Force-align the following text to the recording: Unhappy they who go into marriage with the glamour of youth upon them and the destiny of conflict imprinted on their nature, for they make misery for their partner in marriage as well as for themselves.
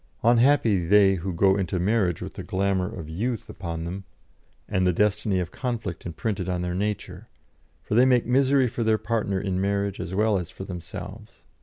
Unhappy 0.23 0.83
they 0.87 1.13
who 1.13 1.31
go 1.31 1.55
into 1.55 1.77
marriage 1.79 2.23
with 2.23 2.33
the 2.33 2.41
glamour 2.41 2.91
of 2.91 3.07
youth 3.07 3.47
upon 3.49 3.83
them 3.83 4.03
and 4.67 4.87
the 4.87 4.91
destiny 4.91 5.39
of 5.39 5.51
conflict 5.51 6.07
imprinted 6.07 6.49
on 6.49 6.63
their 6.63 6.73
nature, 6.73 7.29
for 7.83 7.93
they 7.93 8.03
make 8.07 8.25
misery 8.25 8.67
for 8.67 8.83
their 8.83 8.97
partner 8.97 9.39
in 9.39 9.61
marriage 9.61 9.99
as 9.99 10.15
well 10.15 10.39
as 10.39 10.49
for 10.49 10.63
themselves. 10.63 11.43